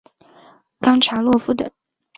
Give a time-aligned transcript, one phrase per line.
[0.79, 1.69] 冈察洛夫等。